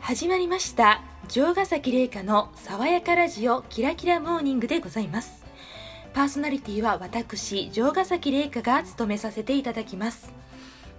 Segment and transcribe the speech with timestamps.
[0.00, 1.02] 始まりました。
[1.28, 5.44] 城ヶ崎玲香の爽やかラジオキラキラモーニングでございます。
[6.14, 10.32] パーソナリティは私城ヶ崎玲香が務めさせていただきます。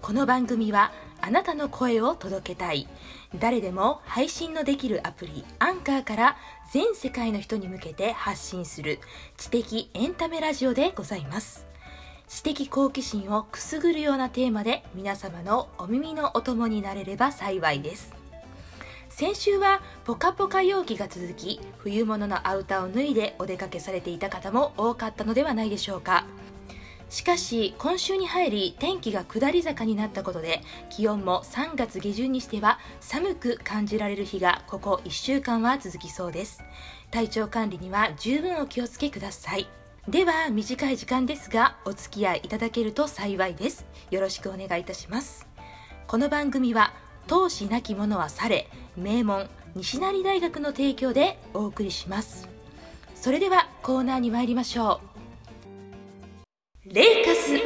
[0.02, 0.92] この番組は
[1.22, 2.88] あなたの声を届けたい。
[3.40, 6.38] 誰でも配信のできるアプリアンカーから
[6.72, 9.00] 全世界の人に向けて発信する
[9.38, 11.67] 知的エンタメラジオでございます。
[12.28, 18.14] 知的好奇心をくすぐるようなテーマで皆様のお耳のお供になれれば幸いです。
[19.10, 26.26] 先週はポカポカ陽気が続き冬物のアウターを脱いでお出かけされていた方も多かったのではないでしょうか。
[27.10, 36.62] しかし今週に入り天気が下り坂になったことで気温も3月下旬にしては寒く感じられる日がここ1週間は続きそうです。
[37.10, 39.68] 体調管理には十分お気をつけください。
[40.08, 43.86] では短い時間ですがお付き合いいただけると幸いです。
[44.10, 45.46] よろしくお願いいたします。
[46.08, 46.94] この番組は
[47.28, 52.48] 闘志なき者はされ名門西成大学の提供でお送りします。
[53.16, 55.02] それではコーナーに参りましょ
[56.86, 56.94] う。
[56.94, 57.58] レイカス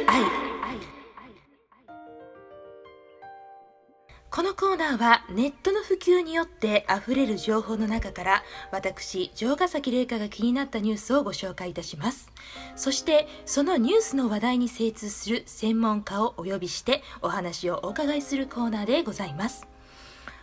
[4.52, 12.30] のコーナーはネットの普及によって溢れる情報の中から私、城ヶ崎玲香が気になったニュースをご紹介いたします。
[12.76, 19.66] そしてそのニュースの話題に精通する専門家をお呼びしてお話をお伺いするコーナーでございます。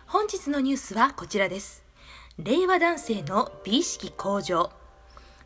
[0.07, 1.83] 本日のニュースはこちらです。
[2.39, 4.71] 令和男性の美意識向上。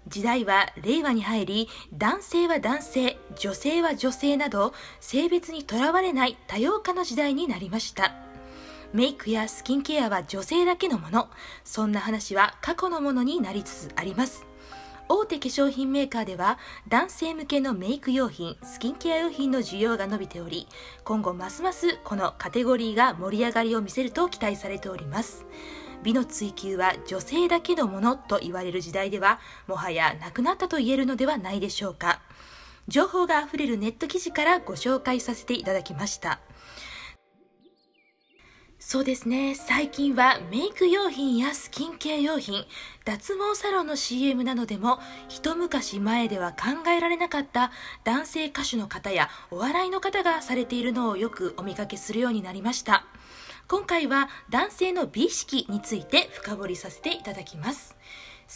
[0.07, 8.13] 時代は令和に入り男性は男性女性は女性など性別にとらわれない多様化の時代になりました
[8.93, 11.29] メイクやスキンケアは女性だけのもの。
[11.63, 14.45] そんな話は過去のものになりつつあります。
[15.09, 20.65] 大手化粧品メーカーでは男性向けのメイク用品スキンケア用品の需要が伸びており
[21.03, 25.45] 今後ますますこのカテゴリーが盛り上がりを見せると期待されております。
[26.03, 32.21] 美の追求は女性だけのものと言われる時代ではもはやなくなったと言えるのではないでしょうか。
[32.87, 36.39] 情報があふれるネット記事からご紹介させていただきました。
[38.93, 39.55] そうですね。
[39.55, 42.63] 最近はメイク用品やスキンケア用品、
[43.05, 44.99] 脱毛サロンの CM などでも
[45.29, 47.71] 一昔前では考えられなかった
[48.03, 53.07] 男性歌手の方やお笑いの方がされているのをよくお見かけするようになりました。
[53.67, 57.95] 今回は男性の美意識について深掘りさせていただきます。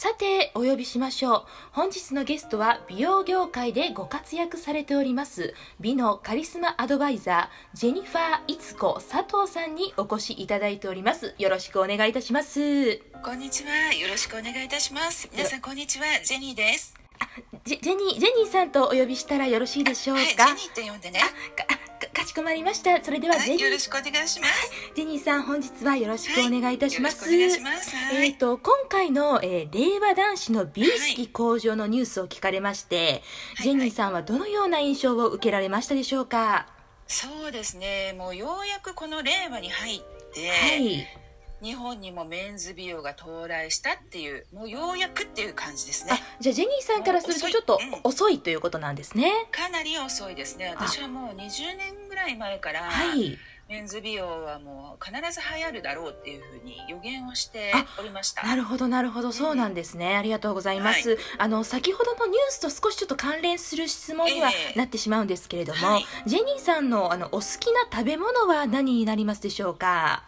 [0.00, 1.44] さて、お呼びしましょう。
[1.72, 11.34] 本日のゲストは美容業界でご活躍されております、美のカリスマアドバイザー、ジェニファー・イツコ佐藤さんにお越しいただいております。
[11.36, 12.98] よろしくお願いいたします。
[13.24, 13.92] こんにちは。
[13.92, 15.28] よろしくお願いいたします。
[15.32, 16.04] 皆さん、こんにちは。
[16.22, 16.94] ジェニーです。
[17.64, 20.22] ジェニー、ジェニーさんとお呼びしたらよろしいでしょうか？
[20.22, 21.22] はい、ジェニーって呼んでね。
[21.98, 23.02] かしこまりました。
[23.04, 24.70] それでは、ジェニー、よろしくお願いします。
[24.94, 27.24] ジェニーさん、本日はよろしくお願いいたします。
[27.24, 27.96] はい、お願いします。
[28.14, 33.22] えっ、ー、と、今回の、えー、令和男子の美意識向上のニュースを聞かれまして、
[33.56, 36.68] はい、ジェニーさんはどのような印象を受けられましたでしょうか？
[37.06, 38.14] そうですね。
[38.18, 40.00] もうようやくこの令和に入っ
[40.34, 41.06] て、はい。
[41.62, 46.12] 日本にもメンズ美容が到来したっていうもうようやくっていう感じですね。
[46.40, 50.68] じゃあジェニーさんからするとちょっと遅いということなんですね、うん、かなり遅いですね。
[50.68, 53.36] 私はもう20年ぐらい前から、はい、
[53.68, 58.46] メンズ美容はもう必ず流行るだろうっていうふうに予言をしておりました。
[58.46, 59.32] なるほどなるほど。
[59.32, 70.22] そうなんですね、うん、ありがとうございます、はい、あの先ほどのニュースと少しちょっと関連する質問にはなってしまうんですけれども、えーはい、ジェニーさんのあのお好きな食べ物は何になりますでしょうか？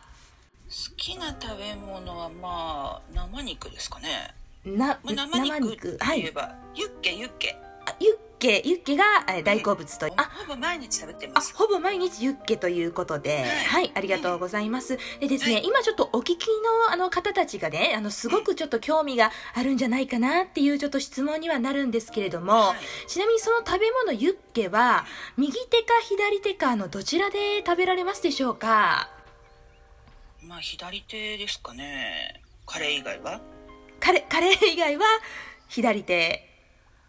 [0.70, 4.32] 好きな食べ物はまあ生肉ですかね。
[4.64, 7.56] な、まあ、生肉といえば、はい、ユッケユッケ。
[7.98, 9.04] ユッケユッケが
[9.44, 10.10] 大好物と、う。
[10.10, 10.30] ん、あ。
[10.46, 11.56] ほぼ毎日食べてます。
[11.56, 16.46] ほぼ毎日ユッケということで、はい、はい、ありがとうございます、でですね、はい、今ちょっとお聞き
[16.88, 22.74] のあの方たちがねあのすごくちょっと興味があるんじゃないかなっていうちょっと質問にはなるんですけれども、
[23.08, 25.04] ちなみにその食べ物ユッケは
[25.36, 29.10] 右手か左手かのどちらで食べられますでしょうか？
[30.50, 33.40] まあ左手ですかねカレー以外は？
[34.00, 35.04] カレカレー以外は
[35.68, 36.44] 左手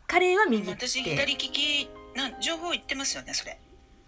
[0.06, 3.58] カレーは右手私左利きな情報言ってますよねそれ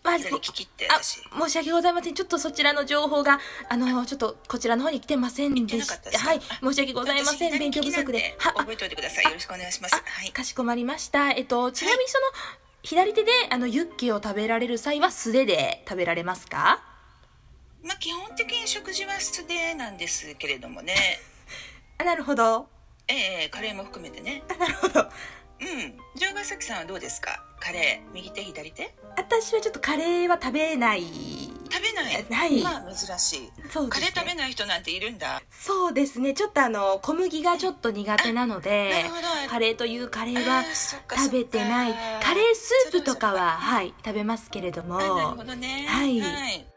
[0.04, 2.14] あ、左利きって私申し訳ございません。
[2.14, 3.40] ちょっとそちらの情報が、
[3.70, 6.20] あの、ちょっとこちらの方に来てませんでした。
[6.20, 6.42] はい。
[6.62, 7.58] 申し訳ございません。
[7.58, 8.36] 勉強不足で。
[8.38, 9.24] は、覚えておいてください。
[9.24, 9.96] よろしくお願いします。
[9.96, 10.32] はい。
[10.32, 11.32] かしこまりました。
[11.32, 12.26] えっと、ちなみにその、
[12.84, 16.84] 左手で、あの、ユッケを食べられる際は素手で食べられますか？
[17.84, 20.96] まあ、基本的に食事は素手なんですけれどもね。
[22.00, 22.68] あなるほど。
[23.08, 24.44] ええカレーも含めてね。
[24.58, 25.02] なるほど。
[25.02, 25.98] うん。
[26.16, 27.44] 城ヶ崎さんはどうですか？
[27.60, 28.96] カレー右手左手？
[29.18, 31.04] 私はちょっとカレーは食べない。
[31.72, 32.26] 食べない。
[32.32, 32.62] はい。
[32.64, 33.52] まあ珍しい。
[33.72, 34.00] そうですね。
[34.00, 35.42] カレー食べない人なんているんだ。
[35.52, 36.34] そうですね。
[36.34, 39.22] ちょっとあの小麦がちょっと苦手なのなでるほど。
[39.50, 40.64] カレーというカレーは
[41.10, 41.94] 食べてない。
[42.22, 44.98] カレースープとかはははい食べますけれども。
[44.98, 45.86] あなるはほどね。
[45.88, 46.73] はい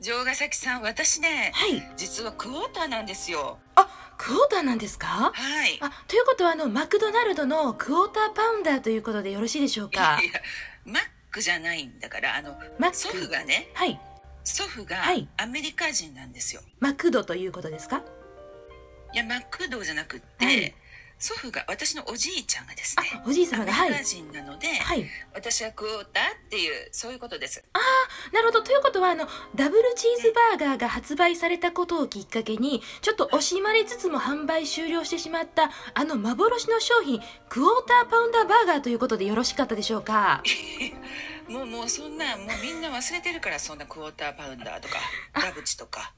[0.00, 1.82] 城ヶ崎さん私ねい。
[1.96, 3.58] 実はクォーターなんですよ。
[3.76, 3.88] あ
[4.18, 5.06] クォーターなんですか？
[5.06, 5.78] はい。
[5.80, 10.20] あということはあのマクドナルドのクォーターパウンダーということでよろしいでしょうか？
[10.22, 10.32] いや
[10.84, 12.96] マックじゃないんだからあのマック。
[12.96, 13.98] 祖父がねはい。
[14.44, 15.28] 祖父がはい。
[15.38, 18.02] アメリカ人なんですよ、マクドということですか？
[19.14, 20.74] い、やマクドじゃなくって、はい
[21.18, 23.88] 祖父が私のおじいちゃんがですあねおじい様がはい。
[23.88, 25.06] アメリカ人なので、はい。
[25.34, 27.64] 私はクォーターっていうそういうことです。
[28.32, 28.62] なるほど。
[28.62, 40.42] ということはあのダブルチーズバーガーが発売されたことをきっかけにちょっと惜しまれつつも販売終了してしまったあの幻の商品クォーターパウンダーバーガーということでよろしかったでしょうか？
[41.48, 44.96] もうもうそんなもうみんな忘れてるからそんなクォーターパウンダーとか
[45.32, 46.12] 田淵とか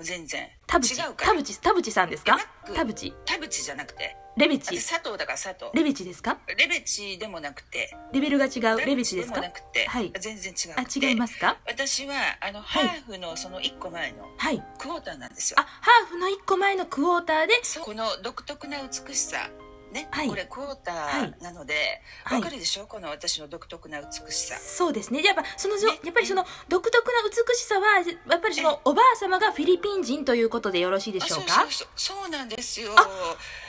[0.00, 0.48] 全然。
[0.66, 1.32] 田淵違うから。
[1.32, 2.38] 田淵田淵さんですか？
[2.74, 4.16] 田淵田淵じゃなくて。
[4.36, 4.76] レベチ。
[4.76, 5.70] あ佐藤だから佐藤。
[5.74, 6.38] レベチですか？
[6.58, 7.96] レベチでもなくて。
[8.12, 8.50] レベルが違う？
[8.62, 10.12] 田レベチ淵ですもでかなくて、はい。
[10.18, 11.06] 全然違あくて。
[11.06, 11.56] 違いますか？
[11.68, 12.88] 私はあのはい。
[12.88, 14.60] ハーフのその1個前のはい。
[14.78, 15.60] クォーターなんですよ。
[15.60, 17.52] あハーフの1個前のクォーターで
[17.84, 19.48] この独特な美しさ
[19.94, 20.28] ね、はい。
[20.28, 22.38] これクォーターなので、はい。
[22.40, 22.86] わかるでしょ？
[22.86, 24.58] この私の独特な美しさ。
[24.58, 25.22] そうですね。
[25.22, 25.82] やっぱその、ね。
[26.02, 31.46] やっぱりその独特な美しさはやっぱりそのおばあ様がフィリピン人ということでよろしいでしょうか？
[31.46, 32.16] あそうそうそう。
[32.22, 32.90] そうなんですよ。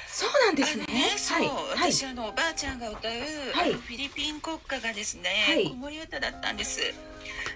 [0.08, 0.86] そうなんですね。
[0.86, 1.48] ねそう、はい。
[1.48, 1.92] はい。
[1.92, 3.12] 私あのおばあちゃんが歌う、
[3.54, 3.74] はい。
[3.74, 5.70] フィリピン国歌がですね、はい。
[5.70, 6.80] 子守歌だったんです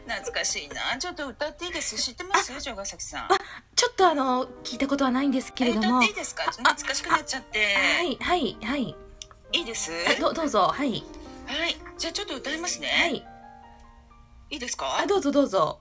[0.08, 0.98] 懐かしいな。
[0.98, 1.96] ちょっと歌っていいです？
[1.96, 2.60] 知ってます？
[2.60, 3.24] 城ヶ崎さん。
[3.26, 3.30] あ
[3.76, 6.44] ちょっとあの聞いたことはないんですけれどえ歌もっていいですか？
[6.52, 7.60] 懐かしくなっちゃって。
[7.76, 8.96] はいはいはい。
[9.52, 9.92] いいです？
[10.08, 10.68] あどどうぞ。
[10.74, 11.04] はい。
[11.46, 11.76] はい。
[11.98, 13.26] じゃあちょっと歌いますね、はい。
[14.52, 15.00] いいですか？
[15.00, 15.80] あどうぞどうぞ。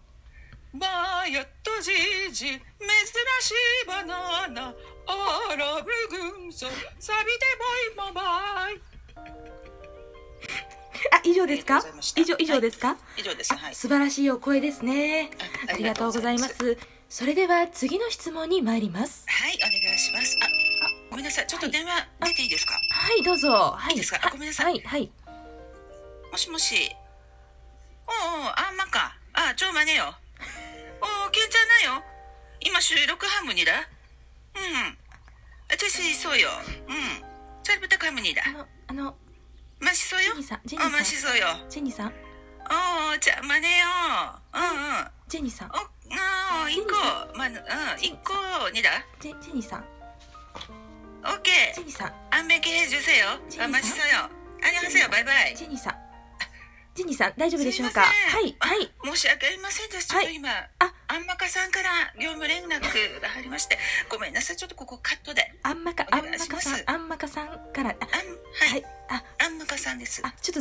[0.72, 5.90] まあやっとじいじ珍しいバナナアラブ
[6.42, 6.66] 軍曹
[6.98, 7.36] サビで
[7.96, 8.20] ボイモバ
[8.70, 8.80] イ
[11.12, 11.82] あ以上ですか？
[12.16, 13.54] 以上以上ですか、以上です。
[13.54, 13.74] はい。
[13.74, 15.30] 素晴らしいお声ですね。
[15.68, 16.78] あありがとうございます。
[17.08, 19.24] それでは次の質問に参ります。
[19.26, 20.36] はいお願いします。
[20.42, 20.48] あ
[21.10, 21.46] ごめんなさい。
[21.46, 23.22] ちょっと電話出ていいですか、はい。
[23.22, 23.50] どうぞ。
[23.50, 23.94] はい。
[23.94, 24.20] いいですか？
[24.22, 24.72] あごめんなさい。
[24.72, 25.10] はいはい。
[26.30, 26.74] もしもし。
[28.06, 30.14] おうおうあんまかあちょまねよ。
[31.00, 32.02] おうけんちゃんなよ。
[32.60, 33.72] 今収録ハムにだ。
[33.72, 34.98] うん。
[35.70, 36.48] 私そうよ。
[36.88, 37.62] うん。
[37.62, 38.42] ちゃぶたカムにだ。
[38.46, 39.14] あのあの
[39.80, 40.34] ましそうよ？
[40.34, 41.04] ジェニーさんジェニーさん。
[41.04, 41.46] しそうよ。
[41.68, 42.06] ジェニーさん。
[42.08, 43.86] おうちゃまねよ
[44.54, 44.58] う。
[44.58, 45.06] んうん。
[45.28, 45.68] ジェニーさん。
[45.68, 45.72] お
[46.10, 46.92] あ一個
[47.36, 47.54] まあうん
[48.02, 48.90] 一個にだ？
[49.20, 49.84] ジェジェニーさん。
[51.24, 51.74] オッケー。
[51.74, 52.12] ジェニーさん。
[52.30, 53.26] あんめきへじゅせよ。
[53.48, 53.74] ジェニーさん？
[53.74, 54.04] あましそうよ。
[54.62, 55.08] ありがとうよ。
[55.10, 55.56] バイバイ。
[55.56, 55.94] ジェニーさん。
[56.94, 58.00] ジェニーさん大丈夫でしょうか？
[58.00, 58.06] は
[58.40, 58.90] いはい。
[59.04, 60.08] 申し訳ありませんです。
[60.08, 60.92] ちょっと今、あ。
[61.10, 62.82] あんまかさんから業務連絡
[63.22, 63.78] が入りまして。
[64.10, 64.56] ごめんなさい。
[64.56, 65.54] ちょっとここカットで。
[65.62, 66.70] あんまかおあんま願いします。
[66.70, 66.87] かさん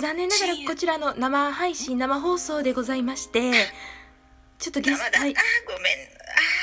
[0.07, 3.51] 残念ながらこちらの生配信生放送でございまして
[4.57, 5.35] ちょっとゲストはい。
[5.35, 5.93] あごめん。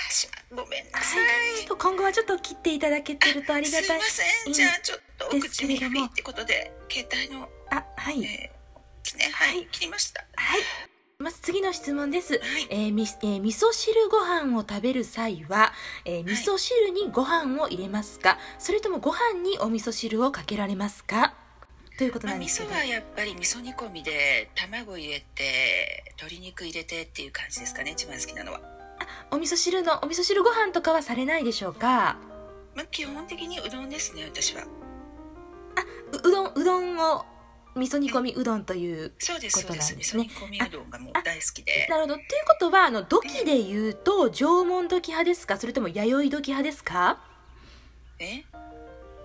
[0.09, 4.05] あしまごめんなさい、はい、ちょっと今後はちょっと切っていただけてるとありがたいすいま
[4.47, 4.53] せん。
[4.55, 8.25] じゃあちょっとおです口にけれどもフィってことで携帯の、あはい。
[8.25, 10.25] えーねはい、はい切りました。
[10.37, 10.63] はい。
[11.19, 12.67] まず次の質問です、はい。
[12.71, 15.75] えーみえー味噌汁ご飯を食べる際は、
[16.07, 21.35] えー味噌汁にご飯を入れますか、それともご飯にお味噌汁をかけられますか？
[21.97, 28.61] ということまあ、なんですけど、味噌はやっぱり味噌煮込みで卵入れて鶏肉入れてっていう感じですかね一番好きなのは、
[29.31, 32.17] お味噌汁のお味噌汁ご飯とかはされないでしょうか？
[32.75, 34.65] まあ、基本的にうどんですね私は。
[34.65, 37.25] ううどんうどんを
[37.77, 40.17] 味噌煮込みうどんというそうですそうです味ことなんです。
[40.17, 41.87] ね噌煮込みうどんがもう大好きで。
[41.89, 42.15] なるほど。
[42.15, 45.57] ということはあの土器で言うと縄文土器派ですか？
[45.59, 47.21] それとも弥生土器派ですか？
[48.19, 48.45] え？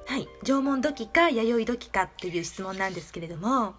[0.09, 0.27] はい。
[0.43, 3.75] 縄文土器か弥生土器かっていう質問なんですけれども。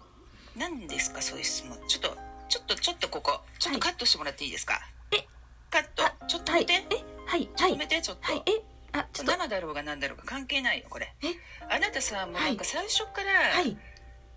[0.55, 1.77] 何ですかそういう質問。
[1.89, 4.79] ちょっとちょっとちょっとここちょっとカットしてもらっていいですか、
[5.11, 5.27] え？
[5.69, 6.05] カット？
[6.05, 6.61] あちょっとはい。
[6.61, 7.03] 待って、え？
[7.25, 7.49] はい。
[7.53, 8.43] ちょはいっと止めてちょっと、はい。
[8.45, 8.51] え？
[8.93, 9.31] あちょっと。
[9.33, 11.13] 生だろうが何だろうが関係ないよこれ。
[11.21, 11.27] え？
[11.69, 13.77] あなたさもうなんか最初からはい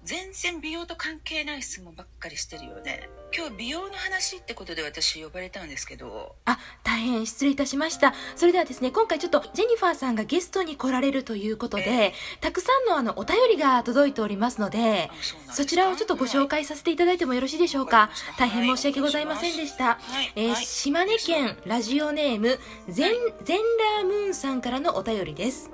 [0.05, 3.09] 全然美容と関係ない質問ばっかりしてるよね。
[3.37, 6.37] 今日美容の話ってことで私呼ばれたんですけど。
[6.45, 8.13] あ大変失礼いたしました。
[8.37, 15.11] それではですね今回ちょっとジェニファーさんがゲストに来られるということで、えたくさんのあのお便りが届いておりますので
[15.49, 18.45] あそちらをちょっとご紹介させていただいてもよろしいでしょうか、わかりました。
[18.45, 20.33] 大変申し訳ございませんでした、はい。
[20.37, 20.65] えーはい。
[20.67, 22.59] 島根県ラジオネーム
[22.91, 23.59] ゼン,、ゼン
[23.97, 25.71] ラームーンさんからのお便りです、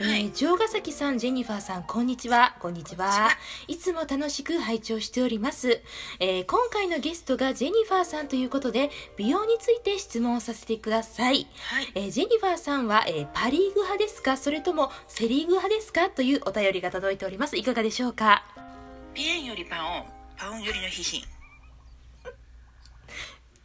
[0.00, 0.24] はい。
[0.24, 2.56] えー城ヶ崎さんジェニファーさんこんにちは。
[2.60, 3.30] こんにちは
[3.68, 5.82] いつも楽しく拝聴しております、
[6.20, 11.92] えー今回のゲストがジェニファーさんということで美容について質問をさせてください、はい。
[11.94, 14.38] えージェニファーさんは、えーパリーグ派ですか？
[14.38, 16.08] それともセリーグ派ですか？
[16.08, 17.58] というお便りが届いております。
[17.58, 18.42] いかがでしょうか？
[19.12, 20.04] ピエンよりパオン。
[20.38, 21.22] パオンよりのヒヒン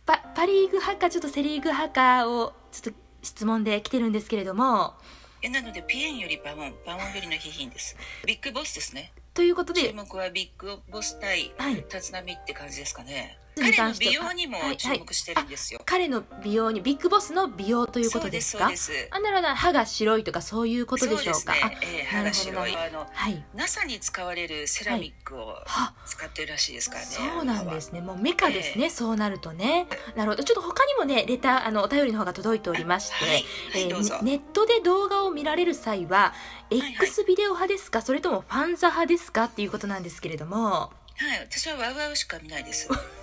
[0.05, 4.95] パパリーグ派かちょっとセリーグ派かをちょっと質問で来てるんですけれども。
[5.41, 6.73] えなのでピエンよりパオン。
[6.85, 7.95] パオンよりのヒヒンです。
[8.25, 11.75] ビッグボスですねということ注で目はビッグボス対はい。
[11.75, 13.37] 立浪って感じですかね。
[13.39, 14.65] に彼の美容にもは。
[14.65, 14.77] いはい。
[14.77, 18.71] 注目してるんですよ、彼の美容にビッグボスの美容ということですか？
[19.11, 19.47] あなるほど。
[19.49, 21.53] 歯が白いとかそういうことでしょうか？
[21.53, 22.73] ね、えー歯が白い。
[22.73, 23.43] なあのはい。
[23.53, 28.01] NASA に使われるセラミックをは使ってるらしいですからねそうなんですね。
[28.01, 29.87] もうメカですね、えそうなるとね。
[30.15, 30.43] なるほど。
[30.43, 33.45] ちょっと他にもねレターあのお便りの方が届いておりまして、はいはい
[33.75, 36.33] えーネットで動画を見られる際は
[36.71, 36.93] いはい。
[36.93, 39.45] X ビデオ派ですか、それともファンザ派ですか？
[39.45, 40.91] っていうことなんですけれども。
[41.15, 42.89] はい私はワウワウしか見ないです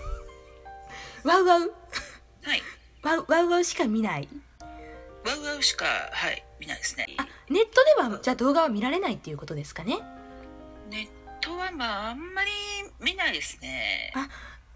[1.25, 1.61] ワウワウ。
[2.43, 2.63] はい。
[3.03, 4.29] ワウワウワウしか見ない？
[5.27, 7.07] ワウワウしかはい見ないですね。
[7.17, 9.99] あネットではじゃあ動画は見られないっていうことですかね？
[10.89, 11.09] ネッ
[11.41, 12.51] トはまああんまり
[13.01, 14.13] 見ないですね。
[14.15, 14.29] あ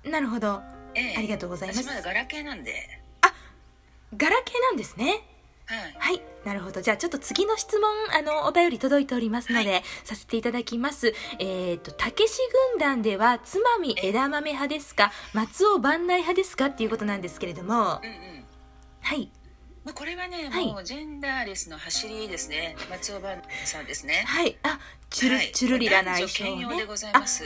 [0.08, 0.62] なるほど。
[0.94, 1.16] ええ。
[1.16, 1.82] ありがとうございます。
[1.82, 3.00] 私まだガラケーなんで。
[4.16, 5.22] ガラケーなんですね
[5.66, 5.94] はい。
[5.98, 6.80] はい、なるほど。
[6.82, 11.14] じゃあちょっと次の質問、あの、お便り届いておりますので、はさせていただきます。
[11.38, 12.38] えっ、と、たけし
[12.72, 18.44] 軍団では、つまみ枝豆派ですか、松尾万内派ですかっていうことなんですけれども、うんうん。
[19.00, 19.30] はい、
[19.84, 20.66] まあ、これはね、はい。
[20.66, 22.74] もうジェンダーレスの走りですね。
[22.88, 24.24] 松尾伴さんですね。
[24.26, 24.80] はい、あ、
[25.10, 25.52] チュル、はい。
[25.52, 26.86] チュルリラな衣装ね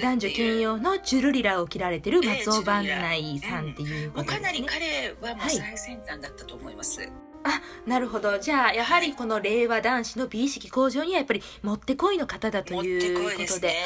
[0.01, 4.39] 男女兼用のチュルリラを着られてる松尾万ええ内さんっていうもことですね。
[4.39, 5.57] うかなり彼はもはい。
[5.57, 7.01] う最先端だったと思います、
[7.45, 8.39] あなるほど。
[8.39, 13.85] じゃあやはりこの令和男子の美意識向上にはやっぱりもってこいの方だというこことでね。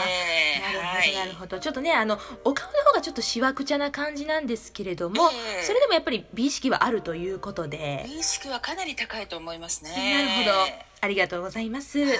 [0.60, 1.60] あなるほど、はいなるほど。
[1.60, 5.62] ちょっとねあのお顔の方がちょっとしわくちゃな感じなんですけれども、ええ。
[5.62, 9.90] それでもやっぱり美意識はあるということで、美意識はかなり高いと思いますね。
[9.90, 12.16] なるほどありがとうございます、はい。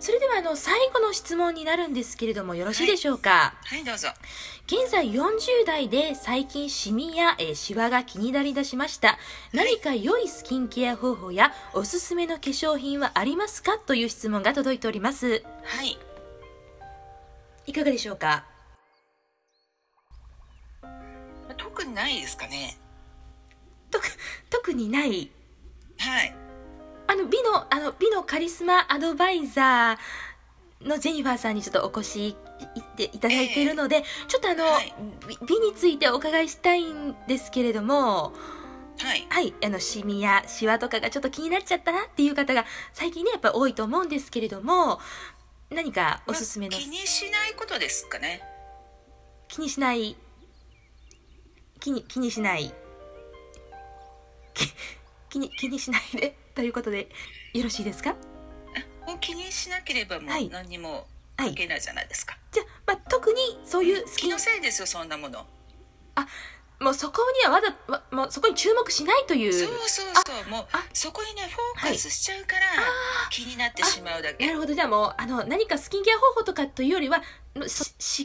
[0.00, 3.84] それではあの最後の質問になるんですけれどもよろしいでしょうか、はい。
[3.84, 4.08] どうぞ。
[4.66, 9.18] 現在40代で最近シミや、えーシワが気になりだしました。
[9.52, 13.76] 何か良いスキンケア方法やおすすめの化粧品はありますか？
[13.76, 15.44] という質問が届いております。
[15.62, 15.98] はい。
[17.66, 18.46] いかがでしょうか？
[21.58, 22.78] 特にないですかね。
[23.90, 24.02] 特
[24.48, 25.30] 特にない。
[25.98, 26.34] はい
[27.14, 34.92] あの美のあの美のカリスマアドバイザーのジェニファーさんにちょっとお越しいっていただいているので、ちょっとあの、はい。
[35.28, 38.32] 美美についてお伺いしたいんですけれども
[38.98, 39.26] はい。
[39.28, 44.98] はい、あのシミやシワとかがちょっと気になっちゃったなっていう方が最近ねやっぱ多いと思うんですけれども
[45.70, 46.72] 何かおすすめの？
[46.72, 48.42] まあ気にしないことですかね。
[49.46, 50.16] 気にしない？
[51.78, 52.74] 気に気にしない？
[54.52, 54.68] き
[55.30, 57.08] 気に気にしないでということで
[57.52, 58.14] よろしいですか？
[59.06, 60.46] もう気にしなければもはい。
[60.46, 61.06] う何にも
[61.36, 61.48] はい。
[61.48, 65.46] 関係ないじゃないですか、じゃあ、まあ、特にそういうスキン気のせいですよそんなもの。
[66.80, 69.52] もうそこにはわざわもうそこに注目しないという。
[69.52, 70.50] そうそうそう。
[70.50, 70.84] もうあ。
[70.92, 72.62] そこにねフォーカスしちゃうから
[73.30, 74.74] 気になってしまうだけ、なるほど。
[74.74, 77.22] じゃあもうあの何かスキンケア方法とかというよりは
[77.56, 77.66] 思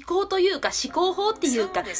[0.05, 1.93] 考というか思考法っていうか考ね。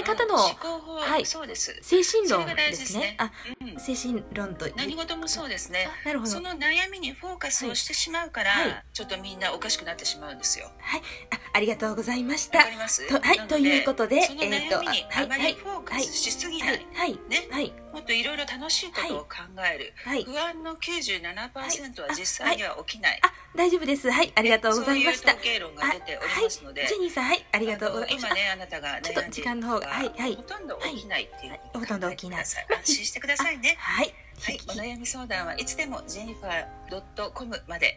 [0.00, 1.24] え方のはい。
[1.24, 1.76] そうです。
[1.80, 3.00] 精神論ですすね。
[3.00, 3.80] ねあうん。
[3.80, 5.88] 精神論と何事もそうですね。
[6.04, 6.30] あなるほど。
[6.30, 8.84] その悩みにフォーカスをしてしまうから、はい。
[8.92, 10.70] ちょっとみんなおかしくなってしまうんですよ。
[10.80, 13.08] はい、あありがとうございましわたかります？
[13.08, 13.48] とはい。
[13.48, 16.86] ということでそのえーと悩みにあまりフォーカスしすぎない、はい。
[16.94, 17.18] はい。
[17.28, 17.48] ね。
[17.50, 19.36] はいもっといろいろ楽しいことを考
[19.72, 20.24] える、はい。
[20.24, 24.10] 不安の97%は実際には起きない、あ大丈夫です。
[24.10, 25.30] はいありがとうございました。
[25.30, 27.46] そういう統計論が出ておりますので、はい、ジェニーさんはい。
[27.52, 30.34] ありがとうございまし今ねあなたがちょっと時間の方がはいはい。
[30.34, 32.40] ほとんど起きないっていうほとんど起きない。
[32.40, 33.76] 安心してくださいね。
[33.78, 34.12] はい。
[34.42, 37.96] はい、お悩み相談はいつでもジェニファー .com まで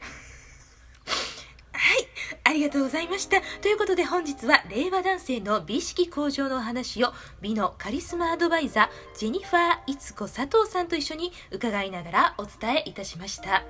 [1.77, 2.07] はい、
[2.43, 3.39] ありがとうございました。
[3.61, 13.63] ということで本日は令和男性の美意識向上のお話を美のカリスマアドバイザージェニファー・いつこ佐藤さんと一緒に伺いながらお伝えいたしました。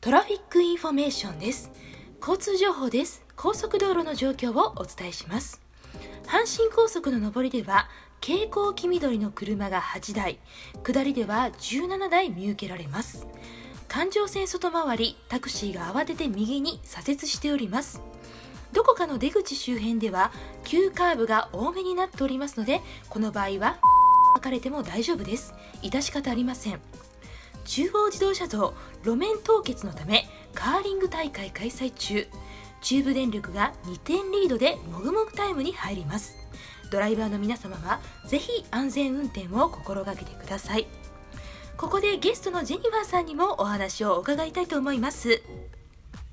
[0.00, 1.70] traffic information です。
[2.20, 3.24] 交通情報です。
[3.42, 5.60] 高速道路の状況をお伝えします。
[6.26, 7.88] 阪神高速の上りでは
[8.20, 10.38] 蛍光黄緑の車が8台
[10.84, 13.26] 下りでは17台見受けられます。
[13.88, 18.00] 環状線外回りタクシーが慌てて右に左折しております。
[18.72, 20.30] どこかの出口周辺では
[20.62, 22.80] 急カーブが多めになっておりますので
[23.10, 23.80] この場合は
[24.36, 25.52] 分かれても大丈夫です。
[25.82, 26.80] 致し方ありません。
[27.64, 28.72] 中央自動車道
[29.02, 32.28] 路面凍結のためカーリング大会開催中。
[32.82, 36.36] 中部電力が2点リードでもぐもぐタイムに入ります。
[36.90, 40.86] ドライバーの皆様はぜひ安全運転を心がけてください。
[41.78, 45.42] ここでゲストのジェニファーさんにもお話を伺いたいと思います。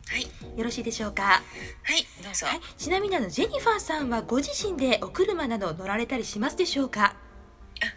[0.07, 0.23] はい。
[0.57, 1.23] よろしいでしょうか？
[1.23, 1.39] は
[1.95, 7.15] いどうぞ、はい、ちなみにあのジェニファーさんはご自身でお車など乗られたりしますでしょうか？
[7.15, 7.15] あ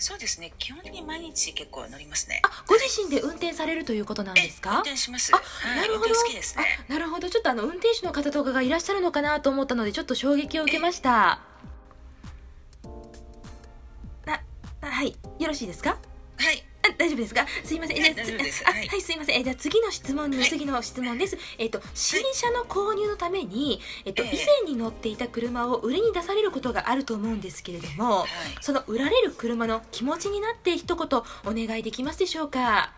[0.03, 0.53] そうですね。
[0.59, 2.43] 基本的に毎日結構乗りますね。
[2.45, 5.33] あご自身で運転されるということなんです運か転します。
[5.33, 6.11] あはいなるほど。
[6.11, 6.15] ね。
[6.89, 7.31] あなるほど。
[7.31, 11.41] ちょっとあの運転手の方とかがいらっしゃるのかなと思ったのでちょっと衝撃を受けました。
[14.27, 14.41] あ
[14.81, 15.17] あはい。
[15.39, 15.91] よろしいですか？
[16.37, 16.65] はい。
[16.67, 17.47] あ大丈夫ですか？
[17.65, 17.97] すいません。
[18.01, 19.41] はいはいはい、すいません。
[19.41, 21.39] えじゃあ次の質問に、はい次の質問です。
[21.59, 28.29] えっ、と、新車の購入のために、えっ、と、ええ以前に乗っていた車を売りに出されることがあると思うんですけれども、はい
[28.61, 31.07] その売られる車の気持ちになって一言
[31.45, 32.93] お願いできますでしょうか？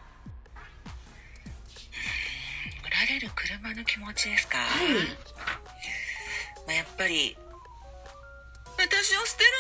[2.86, 4.88] 売られる車の気持ちですか、はい。
[6.66, 7.36] まあ、やっぱり
[8.78, 9.50] 私を捨てる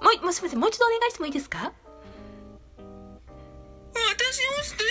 [0.04, 0.60] もう、もうすみません。
[0.60, 1.64] もう一度お願いしてもいいですか？
[1.64, 1.72] の
[4.34, 4.88] 私を捨てる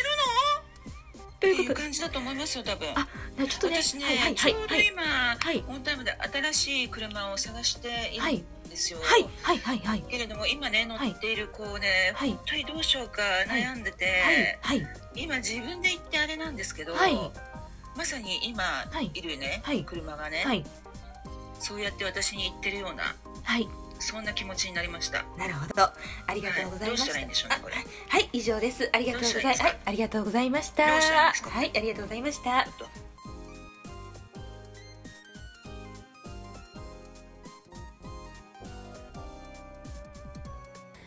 [1.17, 1.23] の？
[1.41, 1.73] というこ。
[1.73, 2.88] 感じだと思いますよ多分。
[2.95, 3.05] あ、
[3.38, 5.65] なちょっとね、私ね、はい、はい、ちょうどはい、今、はい。
[5.67, 10.03] オンタイムで新しい車を探していはいるんですよ、はい、はい、はい、はい。
[10.07, 11.12] けれども今ね乗はい。
[11.12, 12.29] っている子ね、はい。
[12.29, 14.05] 本当にどうしようか悩んでて、
[14.62, 17.19] はい、はい、今自分で言ってあれなんですけど、はい。
[17.97, 18.63] まさに今
[19.01, 19.12] い。
[19.13, 19.83] いるね、はい。
[19.83, 20.65] 車がね、はい、
[21.59, 23.67] そうやって私に言ってるようなはい。
[24.03, 25.83] そんな気持ちになりましたなるほど。
[26.27, 27.07] ありがとうございまし
[27.48, 27.50] た。
[28.10, 28.89] はい以上です。
[28.91, 30.83] ありがとうございはい、ありがとうございました。
[30.83, 32.67] はい、ありがとうございました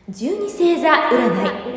[0.08, 1.76] 十二星座占い。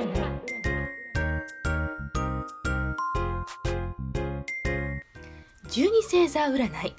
[5.69, 6.98] 十二星座占い。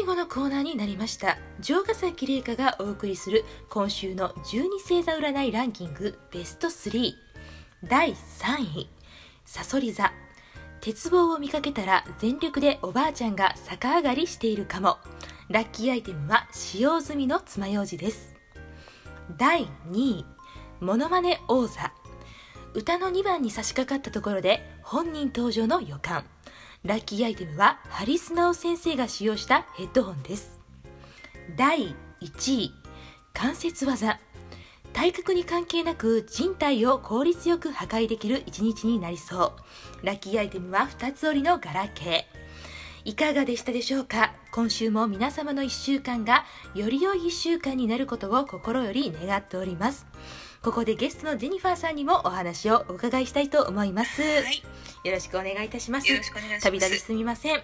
[0.00, 1.36] 最後のコーナーになりました。
[1.60, 7.12] 城ヶ崎玲香がお送りする今週の十二星座占いランキングベスト3
[7.84, 8.88] 第3位
[9.44, 10.10] さそり座。
[10.80, 14.96] 鉄棒を見かけたら全力でおばあちゃんが逆上がりしているかも。
[15.50, 18.34] ラッキーアイテムは使用済みの爪楊枝です。
[19.36, 20.24] 第2位
[20.80, 21.92] モノマネ王座。
[22.72, 26.24] 歌の2番に差し掛かったところで本人登場の予感。
[26.82, 30.58] ラッキーアイテムはハリスナオ先生が使用したヘッドホンです。
[31.54, 32.72] 第1位
[33.34, 34.18] 関節技。
[34.94, 39.52] 体格に関係なく人体を効率よく破壊できる一日になりそ
[40.02, 40.06] う。
[40.06, 43.10] ラッキーアイテムは2つ折りのガラケー。
[43.10, 44.32] いかがでしたでしょうか？
[44.50, 50.06] 今週も皆様の1週間がより良い1週間になることを心より願っております。
[50.62, 54.62] ここでゲストのジェニファーさんにもお話をお伺いしたいと思います、はい。
[55.04, 56.12] よろしくお願いいたします。
[56.12, 56.64] よろしくお願いします。
[56.64, 57.62] たびたびすみません、はい。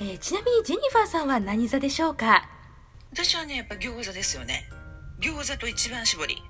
[0.00, 2.48] えーちなみにジェニファーさんは何座でしょうか？
[3.12, 4.68] 私はねやっぱ餃子ですよね。
[5.20, 6.40] 餃子と一番搾り。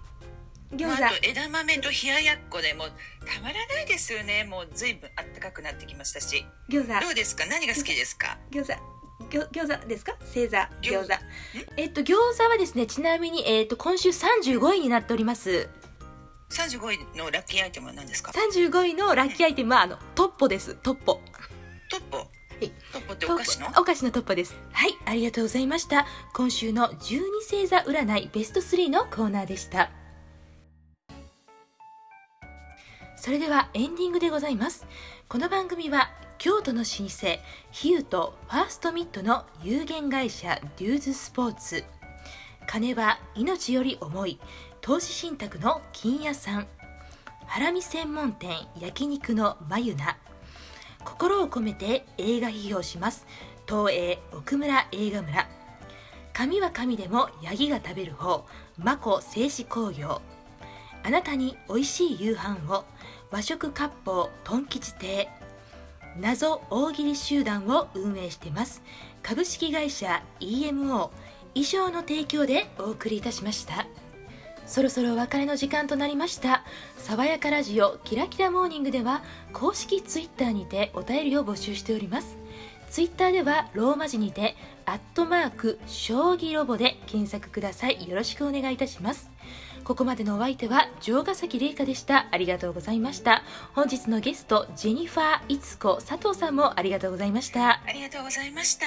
[0.73, 2.89] 餃子、まあ、枝豆と冷ややっこでもう
[3.25, 4.45] たまらないですよね。
[4.45, 6.45] もう随分あったかくなってきましたし。
[6.69, 7.01] 餃子。
[7.03, 7.47] どうですか？
[7.47, 8.37] 何が好きですか？
[8.51, 8.98] 餃子
[9.31, 10.17] 餃餃子ですか？
[10.21, 11.13] 星座餃子。
[11.77, 11.87] え？
[11.87, 15.69] っと餃子はですねちなみにえっと今週35位になっております。
[16.51, 20.75] 35位のラッキーアイテムは何ですか？35位のラッキーアイテムはあのトッポです。
[20.77, 21.21] トッポ。
[21.91, 22.19] トッポ？
[22.65, 22.71] い。
[22.93, 23.69] トッポってお菓子の？
[23.69, 24.57] お菓子のトッポです。
[24.73, 26.07] はいありがとうございました。
[26.33, 29.91] 今週の12星座占いベスト3のコーナーでした。
[33.17, 34.87] それではエンディングでございます。
[35.29, 36.87] この番組は京都の老舗
[37.73, 41.83] ヒューとファーストミットの有限会社デューズスポーツ。
[42.69, 44.39] 金は命より重い
[44.81, 46.69] 投資信託の金屋さん。
[47.47, 50.17] ハラミ専門店焼肉のまゆな
[51.05, 53.27] 心を込めて映画批評します。
[53.67, 55.49] 東映奥村映画村。
[56.33, 58.47] 紙は紙でもヤギが食べる方。
[58.77, 60.23] マコ製紙工業。
[61.03, 62.85] あなたに美味しい夕飯を。
[63.33, 65.29] 和食割烹トン吉亭。
[66.21, 68.83] 謎大喜利集団を運営してます。
[69.23, 71.11] 株式会社 EMO
[71.55, 73.87] 以上の提供でお送りいたしました。
[74.67, 76.65] そろそろお別れの時間となりました。
[76.97, 82.37] 爽やかラジオキラキラモーニングでは公式ツイッターにてお便りを募集しております。
[82.91, 88.09] ツイッターではローマ字にてアットマーク将棋ロボで検索ください。
[88.09, 89.31] よろしくお願いいたします。
[89.89, 92.27] ここまでのお相手は城ヶ崎玲香でした。
[92.31, 93.43] ありがとうございました。
[93.73, 97.81] 本日のゲストジェニファーいつこ佐藤さんもありがとうございました。
[97.87, 98.85] ありがとうございました。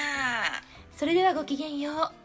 [0.96, 2.21] それではごきげんよう